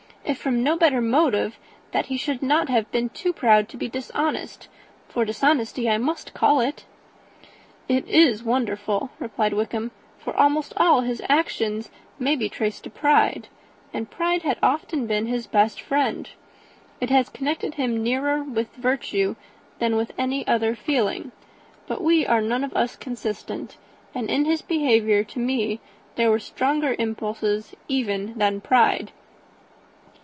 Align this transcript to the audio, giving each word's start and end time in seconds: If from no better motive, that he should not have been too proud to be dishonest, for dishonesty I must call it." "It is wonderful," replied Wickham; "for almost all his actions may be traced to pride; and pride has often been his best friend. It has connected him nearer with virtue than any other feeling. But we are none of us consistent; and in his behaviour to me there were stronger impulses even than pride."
If 0.23 0.37
from 0.39 0.63
no 0.63 0.77
better 0.77 1.01
motive, 1.01 1.57
that 1.91 2.05
he 2.05 2.15
should 2.15 2.41
not 2.41 2.69
have 2.69 2.89
been 2.91 3.09
too 3.09 3.33
proud 3.33 3.67
to 3.67 3.75
be 3.75 3.89
dishonest, 3.89 4.69
for 5.09 5.25
dishonesty 5.25 5.89
I 5.89 5.97
must 5.97 6.33
call 6.33 6.61
it." 6.61 6.85
"It 7.89 8.07
is 8.07 8.41
wonderful," 8.41 9.09
replied 9.19 9.51
Wickham; 9.53 9.91
"for 10.19 10.33
almost 10.37 10.73
all 10.77 11.01
his 11.01 11.21
actions 11.27 11.89
may 12.17 12.37
be 12.37 12.47
traced 12.49 12.85
to 12.85 12.89
pride; 12.89 13.49
and 13.93 14.09
pride 14.11 14.43
has 14.43 14.55
often 14.63 15.05
been 15.05 15.25
his 15.25 15.47
best 15.47 15.81
friend. 15.81 16.29
It 17.01 17.09
has 17.09 17.27
connected 17.27 17.73
him 17.73 18.01
nearer 18.01 18.41
with 18.41 18.69
virtue 18.75 19.35
than 19.79 20.07
any 20.17 20.47
other 20.47 20.75
feeling. 20.75 21.33
But 21.87 22.01
we 22.03 22.25
are 22.25 22.41
none 22.41 22.63
of 22.63 22.73
us 22.73 22.95
consistent; 22.95 23.75
and 24.15 24.29
in 24.29 24.45
his 24.45 24.61
behaviour 24.61 25.25
to 25.25 25.39
me 25.39 25.81
there 26.15 26.29
were 26.31 26.39
stronger 26.39 26.95
impulses 26.97 27.75
even 27.89 28.37
than 28.37 28.61
pride." 28.61 29.11